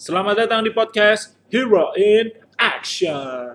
Selamat 0.00 0.32
datang 0.32 0.64
di 0.64 0.72
podcast 0.72 1.36
Hero 1.52 1.92
in 1.92 2.32
Action. 2.56 3.52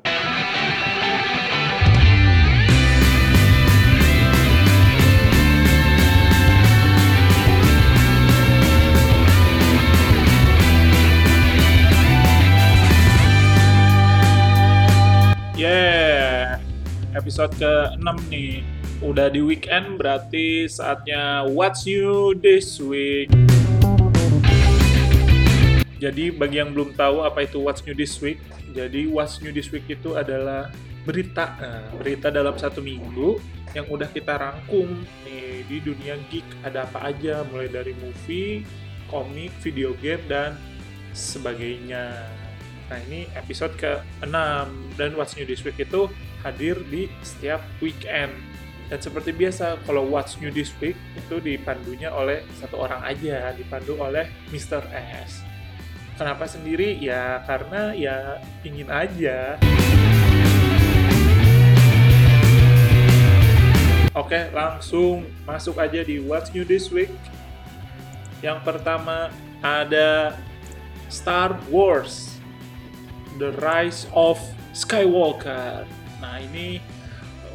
Yeah, 15.57 16.62
episode 17.18 17.57
ke-6 17.57 18.18
nih. 18.30 18.62
Udah 19.02 19.34
di 19.34 19.41
weekend 19.41 19.98
berarti 19.98 20.70
saatnya 20.70 21.50
What's 21.50 21.89
New 21.89 22.38
This 22.38 22.77
Week. 22.77 23.34
Jadi 25.96 26.27
bagi 26.27 26.59
yang 26.59 26.75
belum 26.75 26.91
tahu 26.91 27.23
apa 27.23 27.48
itu 27.48 27.64
What's 27.64 27.80
New 27.88 27.96
This 27.96 28.20
Week, 28.20 28.36
jadi 28.75 29.07
What's 29.07 29.39
New 29.39 29.56
This 29.56 29.71
Week 29.71 29.88
itu 29.88 30.20
adalah 30.20 30.68
berita, 31.07 31.56
nah, 31.56 31.87
berita 31.96 32.27
dalam 32.27 32.57
satu 32.59 32.83
minggu 32.83 33.39
yang 33.71 33.87
udah 33.87 34.09
kita 34.11 34.35
rangkum 34.35 35.05
nih 35.23 35.63
di 35.71 35.77
dunia 35.79 36.20
geek 36.27 36.43
ada 36.67 36.84
apa 36.84 37.15
aja, 37.15 37.47
mulai 37.47 37.71
dari 37.71 37.95
movie, 37.95 38.67
komik, 39.07 39.55
video 39.63 39.95
game 40.03 40.20
dan 40.27 40.59
sebagainya. 41.15 42.27
Nah 42.91 42.99
ini 43.07 43.31
episode 43.34 43.73
ke-6 43.79 44.67
dan 44.99 45.09
What's 45.15 45.39
New 45.39 45.48
This 45.48 45.63
Week 45.63 45.79
itu 45.79 46.12
hadir 46.43 46.75
di 46.91 47.07
setiap 47.23 47.63
weekend. 47.79 48.35
Dan 48.85 49.01
seperti 49.01 49.34
biasa, 49.34 49.81
kalau 49.87 50.05
What's 50.05 50.37
New 50.37 50.53
This 50.53 50.70
Week 50.77 50.93
itu 51.17 51.41
dipandunya 51.41 52.13
oleh 52.13 52.45
satu 52.62 52.85
orang 52.85 53.01
aja, 53.01 53.49
dipandu 53.57 53.98
oleh 53.98 54.29
Mr. 54.53 54.85
S. 55.25 55.54
Kenapa 56.15 56.47
sendiri? 56.47 56.95
Ya 56.95 57.43
karena 57.43 57.91
ya 57.91 58.39
ingin 58.63 58.87
aja. 58.87 59.59
Oke, 64.16 64.48
langsung 64.56 65.28
masuk 65.44 65.75
aja 65.75 66.00
di 66.08 66.23
What's 66.23 66.56
New 66.56 66.64
This 66.64 66.88
Week. 66.88 67.12
Yang 68.40 68.64
pertama 68.64 69.28
ada 69.59 70.40
Star 71.12 71.59
Wars 71.67 72.40
The 73.36 73.52
Rise 73.59 74.08
of 74.16 74.40
Skywalker. 74.72 75.84
Nah, 76.23 76.40
ini 76.40 76.80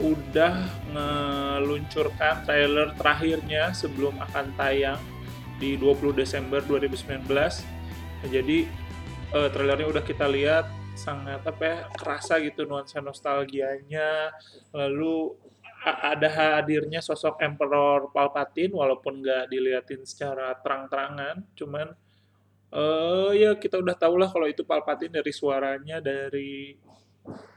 udah 0.05 0.69
meluncurkan 0.93 2.45
trailer 2.45 2.93
terakhirnya 2.93 3.73
sebelum 3.73 4.21
akan 4.21 4.53
tayang 4.61 5.01
di 5.57 5.81
20 5.81 6.13
Desember 6.13 6.61
2019 6.61 7.80
jadi 8.29 8.69
uh, 9.33 9.49
trailernya 9.49 9.89
udah 9.89 10.05
kita 10.05 10.29
lihat 10.29 10.69
sangat 10.99 11.41
apa 11.47 11.63
ya 11.65 11.79
kerasa 11.97 12.37
gitu 12.45 12.69
nuansa 12.69 13.01
nostalgianya. 13.01 14.35
Lalu 14.77 15.33
ada 15.85 16.29
hadirnya 16.29 17.01
sosok 17.01 17.41
Emperor 17.41 18.13
Palpatine 18.13 18.77
walaupun 18.77 19.25
nggak 19.25 19.49
diliatin 19.49 20.05
secara 20.05 20.53
terang-terangan. 20.61 21.41
Cuman 21.57 21.89
uh, 22.77 23.33
ya 23.33 23.57
kita 23.57 23.81
udah 23.81 23.97
tahu 23.97 24.21
lah 24.21 24.29
kalau 24.29 24.45
itu 24.45 24.61
Palpatine 24.61 25.17
dari 25.25 25.33
suaranya 25.33 26.05
dari 26.05 26.77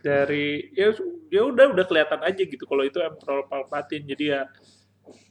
dari 0.04 0.72
ya 0.76 0.92
ya 1.32 1.42
udah 1.48 1.72
udah 1.76 1.86
kelihatan 1.88 2.22
aja 2.24 2.44
gitu 2.48 2.64
kalau 2.64 2.88
itu 2.88 3.04
Emperor 3.04 3.44
Palpatine. 3.52 4.08
Jadi 4.08 4.32
ya 4.32 4.48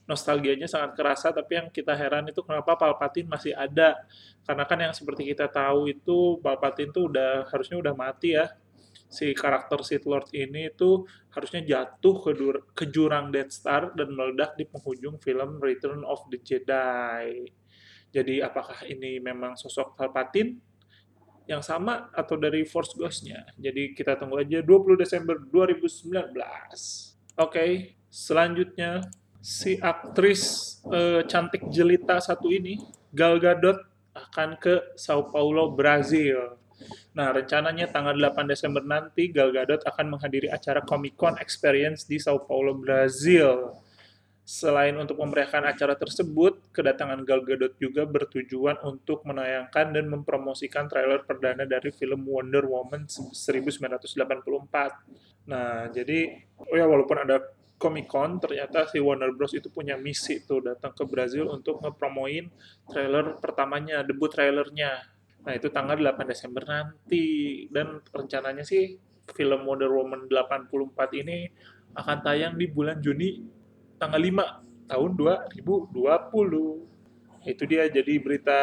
nostalgianya 0.07 0.67
sangat 0.67 0.99
kerasa 0.99 1.31
tapi 1.31 1.59
yang 1.63 1.69
kita 1.71 1.95
heran 1.95 2.27
itu 2.27 2.43
kenapa 2.43 2.75
Palpatine 2.75 3.31
masih 3.31 3.55
ada 3.55 4.03
karena 4.43 4.65
kan 4.67 4.79
yang 4.83 4.95
seperti 4.95 5.31
kita 5.31 5.47
tahu 5.47 5.87
itu 5.91 6.43
Palpatine 6.43 6.91
tuh 6.91 7.07
udah 7.07 7.47
harusnya 7.47 7.79
udah 7.79 7.95
mati 7.95 8.35
ya 8.35 8.51
si 9.13 9.37
karakter 9.37 9.85
Sith 9.85 10.09
Lord 10.09 10.33
ini 10.33 10.73
itu 10.73 11.05
harusnya 11.37 11.61
jatuh 11.61 12.17
ke, 12.25 12.31
ke 12.73 12.85
jurang 12.89 13.29
Death 13.29 13.53
Star 13.53 13.93
dan 13.93 14.17
meledak 14.17 14.57
di 14.57 14.65
penghujung 14.65 15.21
film 15.21 15.61
Return 15.61 16.01
of 16.09 16.25
the 16.33 16.41
Jedi. 16.41 17.45
Jadi 18.09 18.41
apakah 18.41 18.81
ini 18.89 19.21
memang 19.21 19.53
sosok 19.57 20.01
Palpatine 20.01 20.57
yang 21.45 21.61
sama 21.61 22.09
atau 22.17 22.41
dari 22.41 22.65
Force 22.65 22.97
Ghost-nya? 22.97 23.45
Jadi 23.61 23.93
kita 23.93 24.17
tunggu 24.17 24.41
aja 24.41 24.65
20 24.65 24.97
Desember 24.97 25.37
2019. 25.45 26.09
Oke, 26.13 27.13
okay, 27.37 27.71
selanjutnya 28.09 29.05
si 29.43 29.75
aktris 29.83 30.79
uh, 30.87 31.27
cantik 31.27 31.67
jelita 31.75 32.23
satu 32.23 32.49
ini, 32.49 32.79
Gal 33.11 33.43
Gadot, 33.43 33.83
akan 34.15 34.57
ke 34.63 34.95
Sao 34.95 35.27
Paulo, 35.29 35.75
Brazil. 35.75 36.55
Nah, 37.13 37.35
rencananya 37.35 37.91
tanggal 37.91 38.17
8 38.17 38.49
Desember 38.49 38.81
nanti 38.81 39.29
Gal 39.35 39.51
Gadot 39.51 39.83
akan 39.83 40.17
menghadiri 40.17 40.49
acara 40.49 40.81
Comic 40.81 41.19
Con 41.19 41.37
Experience 41.43 42.07
di 42.07 42.23
Sao 42.23 42.47
Paulo, 42.47 42.79
Brazil. 42.79 43.75
Selain 44.43 44.91
untuk 44.99 45.23
memeriahkan 45.23 45.65
acara 45.65 45.95
tersebut, 45.95 46.59
kedatangan 46.75 47.23
Gal 47.27 47.43
Gadot 47.47 47.75
juga 47.79 48.07
bertujuan 48.07 48.79
untuk 48.87 49.23
menayangkan 49.27 49.95
dan 49.95 50.07
mempromosikan 50.11 50.87
trailer 50.87 51.23
perdana 51.27 51.67
dari 51.67 51.91
film 51.95 52.27
Wonder 52.27 52.67
Woman 52.67 53.07
1984. 53.07 55.47
Nah, 55.47 55.91
jadi 55.91 56.43
oh 56.59 56.75
ya 56.75 56.87
walaupun 56.87 57.19
ada 57.23 57.43
Comic 57.83 58.07
Con 58.07 58.39
ternyata 58.39 58.87
si 58.87 59.03
Warner 59.03 59.35
Bros 59.35 59.51
itu 59.59 59.67
punya 59.67 59.99
misi 59.99 60.39
tuh 60.47 60.63
datang 60.63 60.95
ke 60.95 61.03
Brazil 61.03 61.51
untuk 61.51 61.83
ngepromoin 61.83 62.47
trailer 62.87 63.43
pertamanya, 63.43 64.07
debut 64.07 64.31
trailernya. 64.31 65.03
Nah, 65.43 65.59
itu 65.59 65.67
tanggal 65.75 65.99
8 65.99 66.31
Desember 66.31 66.63
nanti 66.63 67.67
dan 67.75 67.99
rencananya 68.15 68.63
sih 68.63 68.95
film 69.35 69.67
Wonder 69.67 69.91
Woman 69.91 70.31
84 70.31 70.95
ini 71.19 71.51
akan 71.99 72.23
tayang 72.23 72.55
di 72.55 72.71
bulan 72.71 73.03
Juni 73.03 73.43
tanggal 73.99 74.23
5 74.23 74.87
tahun 74.87 75.11
2020. 75.19 75.91
Itu 77.43 77.67
dia 77.67 77.91
jadi 77.91 78.15
berita 78.23 78.63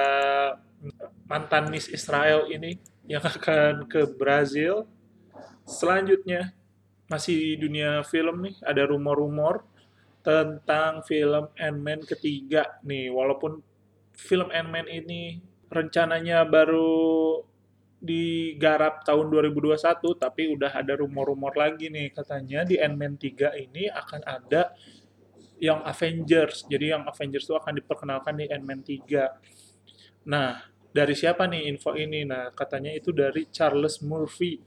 mantan 1.28 1.68
Miss 1.68 1.92
Israel 1.92 2.48
ini 2.48 2.80
yang 3.04 3.20
akan 3.20 3.84
ke 3.92 4.08
Brazil. 4.16 4.88
Selanjutnya 5.68 6.56
masih 7.10 7.36
di 7.36 7.52
dunia 7.58 8.06
film 8.06 8.46
nih, 8.46 8.56
ada 8.62 8.86
rumor-rumor 8.86 9.66
tentang 10.22 11.02
film 11.04 11.50
Ant-Man 11.58 12.06
ketiga 12.06 12.78
nih. 12.86 13.10
Walaupun 13.10 13.66
film 14.14 14.54
Ant-Man 14.54 14.86
ini 14.86 15.42
rencananya 15.74 16.46
baru 16.46 17.42
digarap 18.00 19.04
tahun 19.04 19.28
2021, 19.28 20.16
tapi 20.16 20.54
udah 20.54 20.72
ada 20.72 20.94
rumor-rumor 21.02 21.52
lagi 21.58 21.90
nih. 21.90 22.14
Katanya 22.14 22.64
di 22.64 22.78
Ant-Man 22.78 23.18
3 23.18 23.58
ini 23.58 23.90
akan 23.90 24.22
ada 24.24 24.72
yang 25.60 25.84
Avengers. 25.84 26.70
Jadi 26.70 26.96
yang 26.96 27.04
Avengers 27.10 27.44
itu 27.50 27.58
akan 27.58 27.74
diperkenalkan 27.76 28.38
di 28.40 28.46
Ant-Man 28.48 28.86
3. 28.86 30.30
Nah, 30.30 30.62
dari 30.94 31.14
siapa 31.18 31.50
nih 31.50 31.68
info 31.74 31.98
ini? 31.98 32.24
Nah, 32.24 32.54
katanya 32.56 32.94
itu 32.96 33.12
dari 33.12 33.50
Charles 33.52 34.00
Murphy 34.06 34.62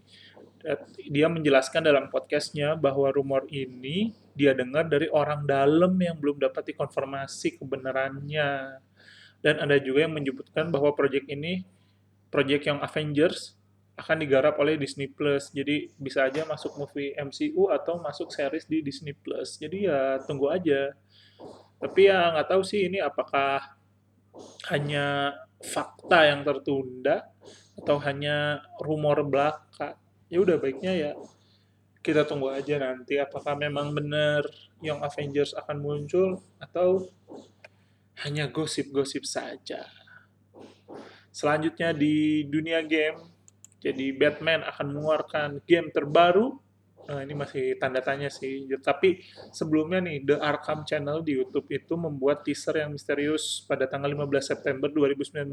dia 1.11 1.27
menjelaskan 1.27 1.83
dalam 1.83 2.07
podcastnya 2.09 2.79
bahwa 2.79 3.11
rumor 3.11 3.47
ini 3.51 4.15
dia 4.33 4.55
dengar 4.55 4.87
dari 4.87 5.11
orang 5.11 5.45
dalam 5.45 5.93
yang 5.99 6.17
belum 6.17 6.39
dapat 6.39 6.73
dikonfirmasi 6.73 7.59
kebenarannya. 7.59 8.79
Dan 9.43 9.59
ada 9.59 9.77
juga 9.83 10.07
yang 10.07 10.15
menyebutkan 10.15 10.71
bahwa 10.71 10.95
proyek 10.95 11.27
ini, 11.27 11.67
proyek 12.31 12.71
yang 12.71 12.79
Avengers, 12.79 13.59
akan 13.99 14.25
digarap 14.25 14.57
oleh 14.63 14.79
Disney 14.79 15.11
Plus. 15.11 15.51
Jadi 15.53 15.91
bisa 15.99 16.25
aja 16.25 16.47
masuk 16.49 16.79
movie 16.79 17.13
MCU 17.19 17.69
atau 17.69 18.01
masuk 18.01 18.31
series 18.33 18.65
di 18.65 18.81
Disney 18.81 19.13
Plus. 19.13 19.59
Jadi 19.59 19.91
ya 19.91 20.23
tunggu 20.25 20.49
aja. 20.49 20.95
Tapi 21.83 22.07
ya 22.07 22.33
nggak 22.39 22.49
tahu 22.49 22.63
sih 22.63 22.87
ini 22.87 23.03
apakah 23.03 23.77
hanya 24.71 25.37
fakta 25.61 26.31
yang 26.31 26.41
tertunda 26.47 27.27
atau 27.77 27.99
hanya 28.01 28.63
rumor 28.81 29.27
belaka 29.27 29.99
ya 30.33 30.41
udah 30.41 30.57
baiknya 30.57 30.93
ya 30.97 31.13
kita 32.03 32.27
tunggu 32.27 32.51
aja 32.51 32.83
nanti 32.83 33.21
apakah 33.21 33.55
memang 33.55 33.95
benar 33.95 34.43
yang 34.83 34.99
Avengers 35.05 35.55
akan 35.55 35.79
muncul 35.79 36.43
atau 36.59 37.07
hanya 38.27 38.51
gosip-gosip 38.51 39.23
saja. 39.23 39.87
Selanjutnya 41.33 41.95
di 41.95 42.45
dunia 42.51 42.83
game, 42.85 43.23
jadi 43.79 44.13
Batman 44.19 44.67
akan 44.67 44.87
mengeluarkan 44.93 45.49
game 45.65 45.89
terbaru. 45.95 46.59
Nah, 47.03 47.23
ini 47.23 47.35
masih 47.35 47.79
tanda 47.79 48.03
tanya 48.03 48.29
sih. 48.29 48.69
Tapi 48.79 49.23
sebelumnya 49.51 50.03
nih, 50.03 50.23
The 50.27 50.37
Arkham 50.39 50.85
Channel 50.87 51.25
di 51.25 51.39
YouTube 51.39 51.67
itu 51.71 51.95
membuat 51.99 52.47
teaser 52.47 52.83
yang 52.83 52.95
misterius 52.95 53.65
pada 53.65 53.91
tanggal 53.91 54.13
15 54.13 54.55
September 54.55 54.87
2019 54.91 55.51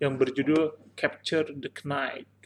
yang 0.00 0.16
berjudul 0.16 0.80
Capture 0.96 1.48
the 1.52 1.68
Knight. 1.84 2.39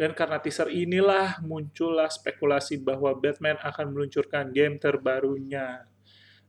Dan 0.00 0.16
karena 0.16 0.40
teaser 0.40 0.72
inilah 0.72 1.44
muncullah 1.44 2.08
spekulasi 2.08 2.80
bahwa 2.80 3.12
Batman 3.12 3.60
akan 3.60 3.92
meluncurkan 3.92 4.48
game 4.48 4.80
terbarunya. 4.80 5.84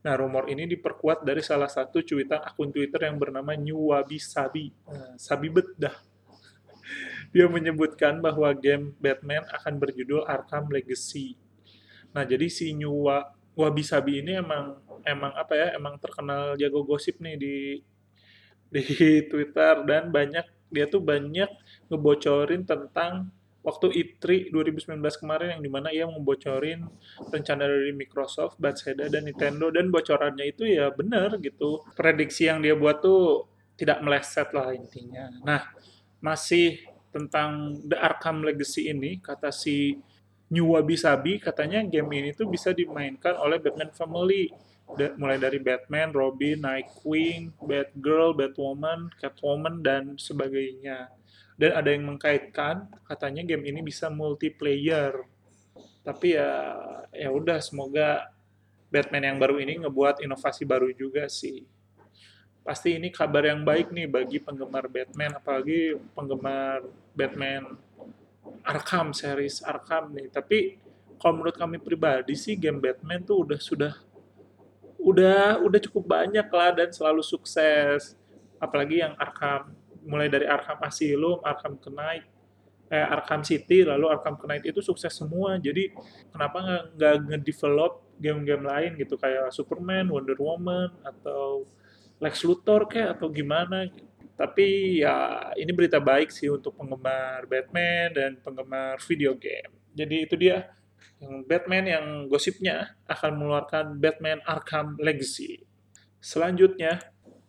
Nah, 0.07 0.15
rumor 0.15 0.47
ini 0.47 0.63
diperkuat 0.71 1.27
dari 1.27 1.43
salah 1.43 1.67
satu 1.67 1.99
cuitan 1.99 2.39
akun 2.47 2.71
Twitter 2.71 3.11
yang 3.11 3.19
bernama 3.19 3.51
New 3.59 3.91
Wabi 3.91 4.23
Sabi. 4.23 4.71
Nah, 4.87 5.19
sabi 5.19 5.51
bedah. 5.51 5.91
dia 7.35 7.51
menyebutkan 7.51 8.23
bahwa 8.23 8.47
game 8.55 8.95
Batman 9.03 9.43
akan 9.51 9.83
berjudul 9.83 10.23
Arkham 10.31 10.71
Legacy. 10.71 11.35
Nah, 12.15 12.23
jadi 12.23 12.47
si 12.47 12.71
Nyuwa 12.71 13.35
Wabi 13.51 13.83
Sabi 13.83 14.23
ini 14.23 14.39
emang 14.39 14.79
emang 15.03 15.35
apa 15.35 15.59
ya? 15.59 15.67
Emang 15.75 15.99
terkenal 15.99 16.55
jago 16.55 16.87
gosip 16.87 17.19
nih 17.19 17.35
di 17.35 17.55
di 18.71 18.83
Twitter 19.29 19.83
dan 19.83 20.07
banyak 20.07 20.47
dia 20.71 20.87
tuh 20.87 21.03
banyak 21.03 21.51
ngebocorin 21.91 22.63
tentang 22.63 23.27
waktu 23.61 23.93
E3 23.93 24.49
2019 24.49 24.97
kemarin 25.21 25.57
yang 25.57 25.61
di 25.61 25.69
mana 25.69 25.93
ia 25.93 26.09
membocorin 26.09 26.89
rencana 27.29 27.69
dari 27.69 27.93
Microsoft, 27.93 28.57
Bethesda, 28.57 29.05
dan 29.05 29.25
Nintendo 29.25 29.69
dan 29.69 29.93
bocorannya 29.93 30.49
itu 30.49 30.65
ya 30.65 30.89
benar 30.89 31.37
gitu. 31.37 31.85
Prediksi 31.93 32.49
yang 32.49 32.61
dia 32.65 32.73
buat 32.73 33.05
tuh 33.05 33.45
tidak 33.77 34.01
meleset 34.01 34.49
lah 34.53 34.73
intinya. 34.73 35.29
Nah, 35.45 35.61
masih 36.21 36.81
tentang 37.13 37.77
The 37.85 37.97
Arkham 37.97 38.41
Legacy 38.41 38.89
ini, 38.89 39.21
kata 39.21 39.53
si 39.53 39.97
New 40.51 40.75
Wabi 40.75 40.97
Sabi, 40.97 41.39
katanya 41.39 41.85
game 41.85 42.11
ini 42.11 42.29
tuh 42.35 42.49
bisa 42.49 42.73
dimainkan 42.73 43.37
oleh 43.37 43.61
Batman 43.61 43.93
Family. 43.93 44.49
mulai 44.91 45.39
dari 45.39 45.55
Batman, 45.55 46.11
Robin, 46.11 46.59
Nightwing, 46.59 47.55
Batgirl, 47.63 48.35
Batwoman, 48.35 49.07
Catwoman, 49.23 49.79
dan 49.79 50.19
sebagainya 50.19 51.07
dan 51.61 51.77
ada 51.77 51.93
yang 51.93 52.09
mengkaitkan 52.09 52.89
katanya 53.05 53.45
game 53.45 53.69
ini 53.69 53.85
bisa 53.85 54.09
multiplayer. 54.09 55.13
Tapi 56.01 56.33
ya 56.33 56.49
ya 57.13 57.29
udah 57.29 57.61
semoga 57.61 58.33
Batman 58.89 59.29
yang 59.29 59.37
baru 59.37 59.61
ini 59.61 59.85
ngebuat 59.85 60.25
inovasi 60.25 60.65
baru 60.65 60.89
juga 60.89 61.29
sih. 61.29 61.61
Pasti 62.65 62.97
ini 62.97 63.13
kabar 63.13 63.45
yang 63.45 63.61
baik 63.61 63.93
nih 63.93 64.09
bagi 64.09 64.41
penggemar 64.41 64.89
Batman 64.89 65.37
apalagi 65.37 66.01
penggemar 66.17 66.81
Batman 67.13 67.77
Arkham 68.65 69.13
series 69.13 69.61
Arkham 69.61 70.17
nih. 70.17 70.33
Tapi 70.33 70.81
kalau 71.21 71.37
menurut 71.37 71.53
kami 71.53 71.77
pribadi 71.77 72.33
sih 72.33 72.57
game 72.57 72.81
Batman 72.81 73.21
tuh 73.21 73.45
udah 73.45 73.61
sudah 73.61 73.93
udah 74.97 75.61
udah 75.61 75.79
cukup 75.85 76.09
banyak 76.09 76.49
lah 76.49 76.73
dan 76.73 76.89
selalu 76.89 77.21
sukses. 77.21 78.17
Apalagi 78.57 79.05
yang 79.05 79.13
Arkham 79.21 79.77
mulai 80.05 80.27
dari 80.27 80.45
Arkham 80.49 80.79
Asylum, 80.81 81.39
Arkham 81.45 81.77
Knight, 81.77 82.25
eh, 82.91 83.05
Arkham 83.05 83.41
City, 83.45 83.87
lalu 83.87 84.11
Arkham 84.11 84.35
Knight 84.41 84.67
itu 84.67 84.83
sukses 84.83 85.13
semua. 85.13 85.55
Jadi 85.61 85.93
kenapa 86.33 86.89
nggak 86.97 87.15
nge-develop 87.31 88.03
game-game 88.21 88.63
lain 88.67 88.91
gitu 88.99 89.15
kayak 89.17 89.49
Superman, 89.55 90.11
Wonder 90.11 90.37
Woman 90.37 90.91
atau 91.01 91.65
Lex 92.21 92.45
Luthor 92.45 92.85
kayak 92.85 93.17
atau 93.17 93.31
gimana? 93.31 93.89
Tapi 94.35 94.99
ya 95.05 95.49
ini 95.57 95.69
berita 95.69 96.01
baik 96.01 96.33
sih 96.33 96.49
untuk 96.49 96.73
penggemar 96.73 97.45
Batman 97.45 98.09
dan 98.13 98.31
penggemar 98.41 98.97
video 99.05 99.37
game. 99.37 99.69
Jadi 99.93 100.15
itu 100.25 100.35
dia 100.37 100.69
yang 101.21 101.45
Batman 101.45 101.85
yang 101.85 102.05
gosipnya 102.25 102.97
akan 103.05 103.37
mengeluarkan 103.37 103.85
Batman 104.01 104.41
Arkham 104.41 104.97
Legacy. 104.97 105.61
Selanjutnya 106.17 107.01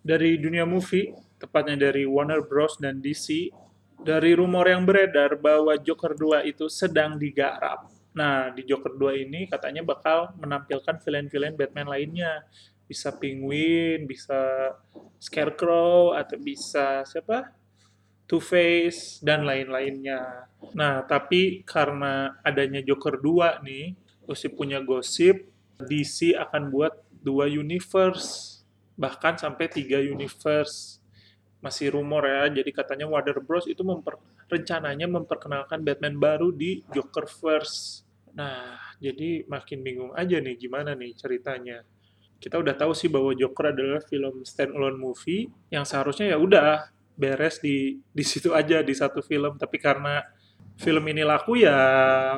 dari 0.05 0.37
dunia 0.37 0.69
movie 0.69 1.13
tepatnya 1.43 1.91
dari 1.91 2.07
Warner 2.07 2.47
Bros. 2.47 2.79
dan 2.79 3.03
DC, 3.03 3.51
dari 3.99 4.39
rumor 4.39 4.71
yang 4.71 4.87
beredar 4.87 5.35
bahwa 5.35 5.75
Joker 5.75 6.15
2 6.15 6.47
itu 6.47 6.71
sedang 6.71 7.19
digarap. 7.19 7.91
Nah, 8.15 8.55
di 8.55 8.63
Joker 8.63 8.95
2 8.95 9.27
ini 9.27 9.51
katanya 9.51 9.83
bakal 9.83 10.31
menampilkan 10.39 11.03
villain-villain 11.03 11.59
Batman 11.59 11.91
lainnya. 11.91 12.47
Bisa 12.87 13.11
Penguin, 13.11 14.07
bisa 14.07 14.71
Scarecrow, 15.19 16.15
atau 16.15 16.39
bisa 16.39 17.03
siapa? 17.09 17.51
Two-Face, 18.31 19.19
dan 19.25 19.43
lain-lainnya. 19.43 20.47
Nah, 20.77 21.03
tapi 21.03 21.67
karena 21.67 22.39
adanya 22.47 22.85
Joker 22.85 23.19
2 23.19 23.65
nih, 23.67 23.99
gosip 24.23 24.55
punya 24.55 24.79
gosip, 24.79 25.49
DC 25.83 26.39
akan 26.39 26.71
buat 26.71 26.95
dua 27.23 27.51
universe, 27.51 28.61
bahkan 28.95 29.35
sampai 29.39 29.71
tiga 29.71 29.99
universe 29.99 31.02
masih 31.63 31.95
rumor 31.95 32.27
ya. 32.27 32.51
Jadi 32.51 32.71
katanya 32.75 33.07
Warner 33.07 33.39
Bros 33.41 33.71
itu 33.71 33.81
memper, 33.87 34.19
rencananya 34.51 35.07
memperkenalkan 35.07 35.81
Batman 35.87 36.19
baru 36.19 36.51
di 36.51 36.83
Jokerverse. 36.91 38.03
Nah, 38.35 38.77
jadi 38.99 39.47
makin 39.47 39.79
bingung 39.81 40.13
aja 40.19 40.43
nih 40.43 40.59
gimana 40.59 40.99
nih 40.99 41.15
ceritanya. 41.15 41.87
Kita 42.43 42.59
udah 42.59 42.75
tahu 42.75 42.93
sih 42.93 43.07
bahwa 43.07 43.31
Joker 43.33 43.71
adalah 43.71 44.03
film 44.03 44.43
standalone 44.43 44.99
movie 44.99 45.47
yang 45.71 45.87
seharusnya 45.87 46.35
ya 46.35 46.39
udah 46.43 46.91
beres 47.15 47.63
di 47.63 48.03
di 48.11 48.25
situ 48.27 48.51
aja 48.51 48.83
di 48.83 48.93
satu 48.93 49.23
film, 49.23 49.55
tapi 49.55 49.79
karena 49.79 50.27
film 50.75 51.05
ini 51.07 51.23
laku 51.23 51.63
ya 51.63 51.79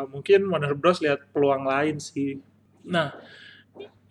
mungkin 0.05 0.45
Warner 0.53 0.77
Bros 0.77 1.01
lihat 1.01 1.33
peluang 1.33 1.65
lain 1.65 1.97
sih. 1.97 2.37
Nah, 2.85 3.17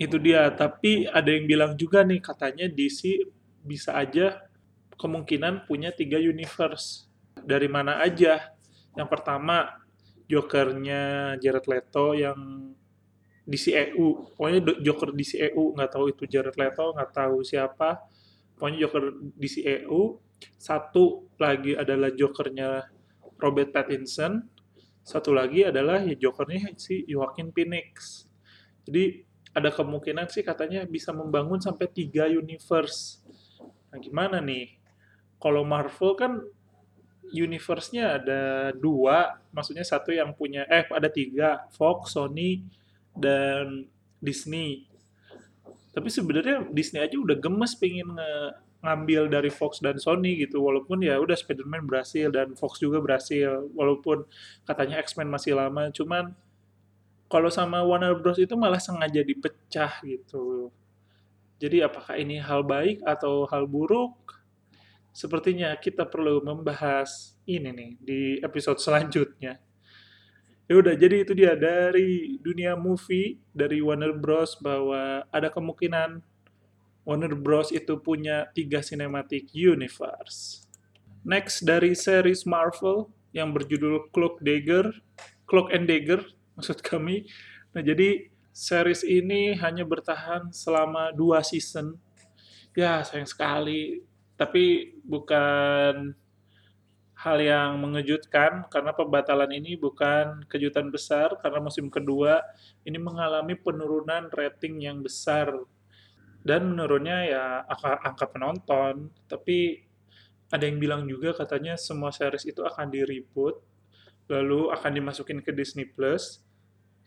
itu 0.01 0.17
dia, 0.17 0.49
tapi 0.49 1.05
ada 1.05 1.29
yang 1.29 1.45
bilang 1.45 1.71
juga 1.77 2.01
nih 2.01 2.17
katanya 2.17 2.65
DC 2.65 3.29
bisa 3.61 3.93
aja 3.93 4.41
kemungkinan 4.97 5.65
punya 5.69 5.93
tiga 5.93 6.17
universe. 6.17 7.09
Dari 7.37 7.67
mana 7.67 7.99
aja? 7.99 8.53
Yang 8.93 9.09
pertama, 9.09 9.83
Jokernya 10.29 11.35
Jared 11.41 11.65
Leto 11.67 12.15
yang 12.15 12.71
DCEU. 13.43 14.37
Pokoknya 14.37 14.59
Joker 14.79 15.11
DCEU, 15.11 15.75
nggak 15.75 15.91
tahu 15.91 16.05
itu 16.09 16.23
Jared 16.29 16.55
Leto, 16.55 16.95
nggak 16.95 17.11
tahu 17.11 17.43
siapa. 17.43 17.99
Pokoknya 18.55 18.87
Joker 18.87 19.03
DCEU. 19.35 20.01
Satu 20.59 21.31
lagi 21.39 21.75
adalah 21.75 22.11
Jokernya 22.11 22.87
Robert 23.39 23.71
Pattinson. 23.71 24.43
Satu 25.03 25.35
lagi 25.35 25.67
adalah 25.67 25.99
ya 25.99 26.15
Jokernya 26.15 26.71
si 26.79 27.03
Joaquin 27.07 27.51
Phoenix. 27.51 28.23
Jadi 28.87 29.23
ada 29.53 29.69
kemungkinan 29.69 30.31
sih 30.31 30.41
katanya 30.41 30.87
bisa 30.87 31.11
membangun 31.11 31.59
sampai 31.59 31.91
tiga 31.91 32.25
universe. 32.25 33.21
Nah 33.91 33.99
gimana 33.99 34.39
nih? 34.39 34.82
Kalau 35.43 35.67
Marvel 35.67 36.15
kan 36.15 36.39
universe-nya 37.35 38.23
ada 38.23 38.41
dua, 38.71 39.35
maksudnya 39.51 39.83
satu 39.83 40.15
yang 40.15 40.31
punya, 40.31 40.63
eh 40.71 40.87
ada 40.87 41.11
tiga, 41.11 41.67
Fox, 41.75 42.15
Sony, 42.15 42.63
dan 43.11 43.83
Disney. 44.23 44.87
Tapi 45.91 46.07
sebenarnya 46.07 46.63
Disney 46.71 47.03
aja 47.03 47.19
udah 47.19 47.35
gemes 47.35 47.75
pengen 47.75 48.15
nge 48.15 48.31
ngambil 48.83 49.31
dari 49.31 49.47
Fox 49.47 49.79
dan 49.79 49.95
Sony 49.95 50.43
gitu 50.43 50.59
walaupun 50.59 50.99
ya 50.99 51.15
udah 51.15 51.39
Spider-Man 51.39 51.87
berhasil 51.87 52.27
dan 52.35 52.51
Fox 52.51 52.83
juga 52.83 52.99
berhasil 52.99 53.63
walaupun 53.71 54.27
katanya 54.67 54.99
X-Men 54.99 55.31
masih 55.31 55.55
lama 55.55 55.87
cuman 55.87 56.35
kalau 57.31 57.47
sama 57.47 57.79
Warner 57.79 58.19
Bros. 58.19 58.35
itu 58.43 58.59
malah 58.59 58.83
sengaja 58.83 59.23
dipecah 59.23 60.03
gitu. 60.03 60.67
Jadi 61.63 61.79
apakah 61.79 62.19
ini 62.19 62.43
hal 62.43 62.61
baik 62.67 62.99
atau 63.07 63.47
hal 63.47 63.63
buruk 63.71 64.19
sepertinya 65.13 65.77
kita 65.77 66.09
perlu 66.09 66.41
membahas 66.41 67.37
ini 67.45 67.69
nih 67.69 67.91
di 68.01 68.21
episode 68.41 68.81
selanjutnya. 68.81 69.61
Ya 70.63 70.73
udah, 70.79 70.95
jadi 70.97 71.21
itu 71.21 71.37
dia 71.37 71.53
dari 71.53 72.41
dunia 72.41 72.73
movie 72.73 73.37
dari 73.53 73.77
Warner 73.83 74.15
Bros 74.15 74.57
bahwa 74.57 75.21
ada 75.29 75.53
kemungkinan 75.53 76.23
Warner 77.03 77.35
Bros 77.35 77.69
itu 77.69 77.99
punya 77.99 78.49
tiga 78.55 78.81
cinematic 78.81 79.51
universe. 79.51 80.65
Next 81.21 81.67
dari 81.67 81.93
series 81.93 82.47
Marvel 82.47 83.11
yang 83.35 83.51
berjudul 83.51 84.09
Cloak 84.15 84.39
Dagger, 84.39 84.91
Cloak 85.45 85.69
and 85.75 85.85
Dagger 85.85 86.23
maksud 86.55 86.79
kami. 86.79 87.27
Nah 87.75 87.83
jadi 87.83 88.31
series 88.55 89.03
ini 89.03 89.53
hanya 89.59 89.83
bertahan 89.83 90.49
selama 90.55 91.11
dua 91.11 91.43
season. 91.43 91.99
Ya 92.73 93.03
sayang 93.05 93.27
sekali 93.27 94.01
tapi 94.43 94.91
bukan 95.07 96.11
hal 97.15 97.37
yang 97.39 97.79
mengejutkan 97.79 98.67
karena 98.67 98.91
pembatalan 98.91 99.47
ini 99.55 99.79
bukan 99.79 100.43
kejutan 100.51 100.91
besar 100.91 101.39
karena 101.39 101.63
musim 101.63 101.87
kedua 101.87 102.43
ini 102.83 102.99
mengalami 102.99 103.55
penurunan 103.55 104.27
rating 104.27 104.83
yang 104.83 104.99
besar. 104.99 105.55
Dan 106.43 106.75
menurunnya 106.75 107.17
ya 107.23 107.45
angka, 107.63 108.03
angka 108.03 108.25
penonton 108.35 109.07
tapi 109.31 109.87
ada 110.51 110.67
yang 110.67 110.75
bilang 110.83 111.07
juga 111.07 111.31
katanya 111.31 111.79
semua 111.79 112.11
series 112.11 112.43
itu 112.43 112.67
akan 112.67 112.91
di 112.91 112.99
reboot 113.07 113.63
lalu 114.27 114.75
akan 114.75 114.91
dimasukin 114.91 115.39
ke 115.39 115.55
Disney 115.55 115.87
Plus. 115.87 116.43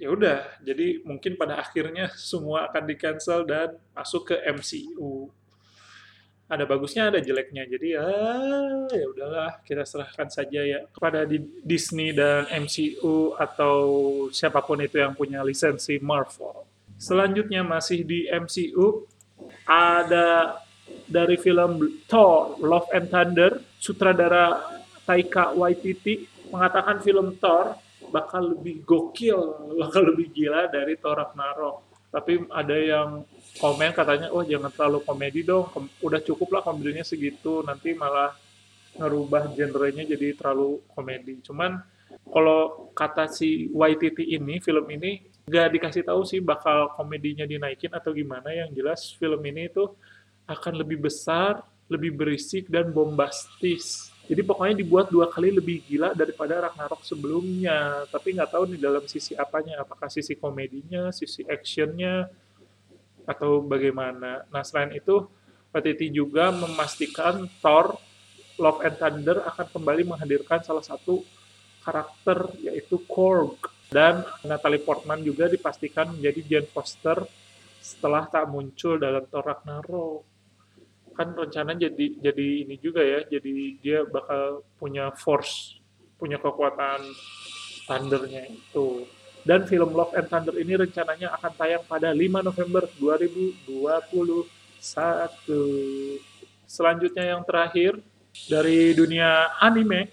Ya 0.00 0.08
udah 0.08 0.56
jadi 0.64 1.04
mungkin 1.04 1.36
pada 1.36 1.60
akhirnya 1.60 2.08
semua 2.32 2.72
akan 2.72 2.88
di 2.88 2.96
cancel 2.96 3.44
dan 3.44 3.76
masuk 3.92 4.32
ke 4.32 4.40
MCU 4.56 5.28
ada 6.46 6.62
bagusnya 6.62 7.10
ada 7.10 7.18
jeleknya 7.18 7.66
jadi 7.66 7.98
ya 7.98 8.06
ya 8.94 9.06
udahlah 9.10 9.50
kita 9.66 9.82
serahkan 9.82 10.30
saja 10.30 10.62
ya 10.62 10.80
kepada 10.94 11.26
di 11.26 11.42
Disney 11.66 12.14
dan 12.14 12.46
MCU 12.66 13.34
atau 13.34 13.76
siapa 14.30 14.62
pun 14.62 14.78
itu 14.78 15.02
yang 15.02 15.14
punya 15.14 15.42
lisensi 15.42 15.98
Marvel 15.98 16.62
selanjutnya 16.96 17.66
masih 17.66 18.06
di 18.06 18.30
MCU 18.30 19.10
ada 19.66 20.62
dari 21.10 21.34
film 21.34 22.02
Thor 22.06 22.62
Love 22.62 22.90
and 22.94 23.10
Thunder 23.10 23.58
sutradara 23.82 24.62
Taika 25.02 25.54
Waititi 25.54 26.26
mengatakan 26.50 27.02
film 27.02 27.38
Thor 27.42 27.78
bakal 28.10 28.54
lebih 28.58 28.86
gokil, 28.86 29.38
bakal 29.78 30.14
lebih 30.14 30.30
gila 30.30 30.70
dari 30.70 30.98
Thor 30.98 31.18
Ragnarok. 31.18 32.08
Tapi 32.10 32.46
ada 32.50 32.76
yang 32.76 33.08
komen 33.58 33.90
katanya, 33.92 34.28
oh 34.30 34.44
jangan 34.44 34.70
terlalu 34.72 35.00
komedi 35.04 35.40
dong, 35.42 35.68
udah 36.00 36.20
cukup 36.22 36.58
lah 36.58 36.62
komedinya 36.64 37.04
segitu, 37.04 37.60
nanti 37.64 37.92
malah 37.96 38.36
ngerubah 38.96 39.52
genrenya 39.52 40.08
jadi 40.08 40.36
terlalu 40.36 40.80
komedi. 40.92 41.40
Cuman 41.44 41.80
kalau 42.26 42.90
kata 42.96 43.28
si 43.28 43.68
Waititi 43.70 44.34
ini, 44.34 44.58
film 44.58 44.86
ini 44.90 45.20
nggak 45.46 45.78
dikasih 45.78 46.02
tahu 46.02 46.26
sih 46.26 46.42
bakal 46.42 46.90
komedinya 46.96 47.46
dinaikin 47.46 47.92
atau 47.92 48.10
gimana. 48.10 48.50
Yang 48.50 48.70
jelas 48.74 49.00
film 49.14 49.40
ini 49.46 49.70
itu 49.70 49.84
akan 50.48 50.80
lebih 50.80 51.06
besar, 51.06 51.62
lebih 51.86 52.16
berisik 52.16 52.66
dan 52.66 52.90
bombastis. 52.90 54.10
Jadi 54.26 54.42
pokoknya 54.42 54.82
dibuat 54.82 55.06
dua 55.06 55.30
kali 55.30 55.54
lebih 55.54 55.86
gila 55.86 56.10
daripada 56.10 56.66
Ragnarok 56.66 57.06
sebelumnya. 57.06 58.02
Tapi 58.10 58.34
nggak 58.34 58.50
tahu 58.50 58.74
nih 58.74 58.80
dalam 58.82 59.04
sisi 59.06 59.38
apanya, 59.38 59.86
apakah 59.86 60.10
sisi 60.10 60.34
komedinya, 60.34 61.14
sisi 61.14 61.46
actionnya, 61.46 62.26
atau 63.26 63.60
bagaimana. 63.60 64.46
Nah 64.48 64.62
selain 64.62 64.94
itu, 64.94 65.26
Patiti 65.74 66.08
juga 66.08 66.54
memastikan 66.54 67.44
Thor 67.60 67.98
Love 68.56 68.80
and 68.88 68.96
Thunder 68.96 69.44
akan 69.44 69.66
kembali 69.68 70.02
menghadirkan 70.08 70.64
salah 70.64 70.80
satu 70.80 71.20
karakter 71.84 72.56
yaitu 72.64 72.96
Korg. 73.04 73.68
Dan 73.86 74.24
Natalie 74.42 74.82
Portman 74.82 75.22
juga 75.22 75.46
dipastikan 75.46 76.10
menjadi 76.10 76.40
Jane 76.42 76.70
Foster 76.72 77.22
setelah 77.78 78.26
tak 78.26 78.48
muncul 78.50 78.98
dalam 78.98 79.22
Thor 79.28 79.44
Ragnarok. 79.44 80.24
Kan 81.12 81.36
rencana 81.36 81.76
jadi 81.76 82.18
jadi 82.18 82.48
ini 82.66 82.76
juga 82.80 83.04
ya 83.04 83.24
jadi 83.28 83.54
dia 83.78 83.98
bakal 84.04 84.64
punya 84.76 85.12
force 85.16 85.80
punya 86.16 86.40
kekuatan 86.40 87.00
thundernya 87.88 88.48
itu 88.48 89.04
dan 89.46 89.62
film 89.70 89.94
Love 89.94 90.10
and 90.18 90.26
Thunder 90.26 90.58
ini 90.58 90.74
rencananya 90.74 91.30
akan 91.38 91.52
tayang 91.54 91.86
pada 91.86 92.10
5 92.10 92.18
November 92.42 92.82
2021 92.98 93.86
selanjutnya 96.66 97.24
yang 97.30 97.46
terakhir 97.46 98.02
dari 98.50 98.90
dunia 98.90 99.54
anime 99.62 100.10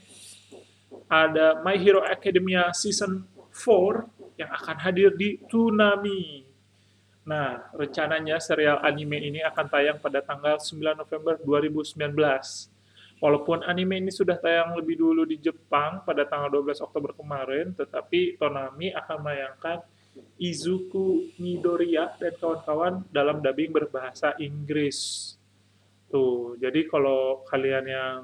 ada 1.10 1.58
My 1.66 1.76
Hero 1.82 2.06
Academia 2.06 2.70
Season 2.78 3.26
4 3.50 4.38
yang 4.38 4.54
akan 4.54 4.78
hadir 4.78 5.10
di 5.18 5.42
Toonami 5.50 6.54
Nah, 7.24 7.72
rencananya 7.72 8.36
serial 8.36 8.84
anime 8.84 9.16
ini 9.16 9.40
akan 9.40 9.72
tayang 9.72 9.96
pada 9.96 10.20
tanggal 10.20 10.60
9 10.60 10.76
November 10.92 11.40
2019. 11.40 11.96
Walaupun 13.24 13.64
anime 13.64 14.04
ini 14.04 14.12
sudah 14.12 14.36
tayang 14.36 14.76
lebih 14.76 15.00
dulu 15.00 15.24
di 15.24 15.40
Jepang 15.40 16.04
pada 16.04 16.28
tanggal 16.28 16.60
12 16.60 16.84
Oktober 16.84 17.16
kemarin, 17.16 17.72
tetapi 17.72 18.36
Tonami 18.36 18.92
akan 18.92 19.18
menayangkan 19.24 19.80
Izuku 20.36 21.32
Midoriya 21.40 22.20
dan 22.20 22.36
kawan-kawan 22.36 23.08
dalam 23.16 23.40
dubbing 23.40 23.72
berbahasa 23.72 24.36
Inggris. 24.44 25.32
Tuh, 26.12 26.60
jadi 26.60 26.84
kalau 26.92 27.48
kalian 27.48 27.86
yang 27.88 28.18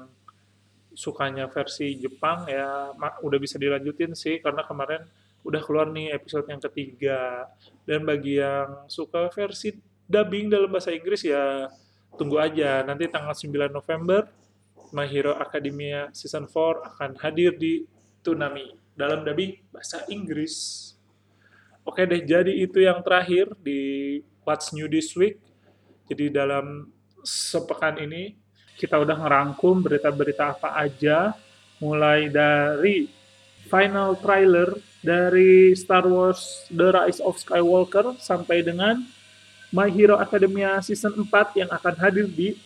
sukanya 0.92 1.48
versi 1.48 1.96
Jepang 1.96 2.44
ya 2.44 2.92
udah 3.24 3.38
bisa 3.40 3.56
dilanjutin 3.56 4.12
sih 4.12 4.36
karena 4.44 4.68
kemarin 4.68 5.00
udah 5.48 5.64
keluar 5.64 5.88
nih 5.88 6.12
episode 6.12 6.44
yang 6.44 6.60
ketiga. 6.60 7.48
Dan 7.88 8.04
bagi 8.04 8.36
yang 8.36 8.84
suka 8.84 9.32
versi 9.32 9.72
dubbing 10.04 10.52
dalam 10.52 10.68
bahasa 10.68 10.92
Inggris 10.92 11.24
ya 11.24 11.72
tunggu 12.20 12.36
aja. 12.36 12.84
Nanti 12.84 13.08
tanggal 13.08 13.32
9 13.32 13.72
November 13.72 14.28
My 14.90 15.06
Hero 15.06 15.38
Academia 15.38 16.10
Season 16.10 16.46
4 16.46 16.88
akan 16.94 17.10
hadir 17.22 17.54
di 17.54 17.86
Tsunami 18.20 18.76
dalam 18.92 19.24
dubbing 19.24 19.56
bahasa 19.72 20.04
Inggris. 20.12 20.88
Oke 21.82 22.04
deh, 22.04 22.20
jadi 22.20 22.52
itu 22.52 22.84
yang 22.84 23.00
terakhir 23.00 23.56
di 23.64 24.20
What's 24.44 24.76
New 24.76 24.86
This 24.86 25.16
Week. 25.16 25.40
Jadi 26.10 26.28
dalam 26.28 26.90
sepekan 27.24 27.96
ini 27.96 28.36
kita 28.76 29.00
udah 29.00 29.16
ngerangkum 29.16 29.80
berita-berita 29.84 30.56
apa 30.56 30.76
aja 30.76 31.36
mulai 31.80 32.28
dari 32.28 33.08
final 33.68 34.16
trailer 34.20 34.72
dari 35.00 35.72
Star 35.72 36.04
Wars 36.04 36.68
The 36.68 36.88
Rise 36.92 37.20
of 37.24 37.40
Skywalker 37.40 38.16
sampai 38.20 38.60
dengan 38.60 39.00
My 39.72 39.88
Hero 39.88 40.20
Academia 40.20 40.82
Season 40.84 41.14
4 41.14 41.56
yang 41.56 41.70
akan 41.72 41.94
hadir 41.96 42.26
di 42.28 42.58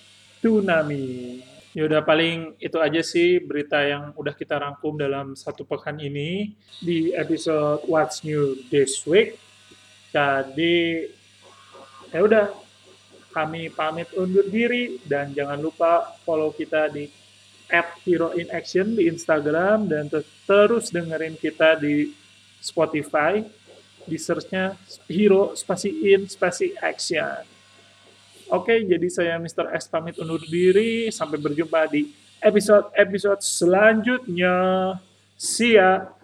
Tsunami. 0.42 1.53
Ya 1.74 1.90
udah 1.90 2.06
paling 2.06 2.54
itu 2.62 2.78
aja 2.78 3.02
sih 3.02 3.42
berita 3.42 3.82
yang 3.82 4.14
udah 4.14 4.30
kita 4.30 4.62
rangkum 4.62 4.94
dalam 4.94 5.34
satu 5.34 5.66
pekan 5.66 5.98
ini 5.98 6.54
di 6.78 7.10
episode 7.10 7.82
What's 7.90 8.22
New 8.22 8.54
This 8.70 9.02
Week. 9.10 9.34
Jadi 10.14 11.02
ya 12.14 12.22
udah 12.22 12.54
kami 13.34 13.74
pamit 13.74 14.06
undur 14.14 14.46
diri 14.46 15.02
dan 15.02 15.34
jangan 15.34 15.58
lupa 15.58 16.14
follow 16.22 16.54
kita 16.54 16.94
di 16.94 17.10
at 17.66 17.90
Hero 18.06 18.30
in 18.38 18.46
Action 18.54 18.94
di 18.94 19.10
Instagram 19.10 19.90
dan 19.90 20.06
terus 20.46 20.94
dengerin 20.94 21.34
kita 21.34 21.74
di 21.74 22.14
Spotify, 22.62 23.42
di 24.06 24.14
searchnya 24.14 24.78
Hero 25.10 25.58
Spasi 25.58 25.90
In 26.06 26.30
Spasi 26.30 26.70
Action. 26.78 27.53
Oke, 28.54 28.86
jadi 28.86 29.06
saya 29.10 29.34
Mr. 29.42 29.74
S 29.74 29.90
pamit 29.90 30.14
undur 30.22 30.38
diri. 30.46 31.10
Sampai 31.10 31.42
berjumpa 31.42 31.90
di 31.90 32.14
episode-episode 32.38 33.42
selanjutnya. 33.42 34.54
See 35.34 35.74
ya! 35.74 36.14